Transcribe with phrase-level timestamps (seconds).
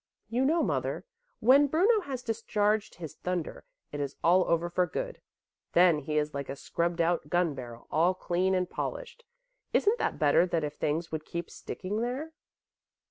[0.29, 1.05] "You know, mother,
[1.41, 5.21] when Bruno has discharged his thunder, it is all over for good.
[5.73, 9.25] Then he is like a scrubbed out gun barrel, all clean and polished.
[9.73, 12.33] Isn't that better than if things would keep sticking there?"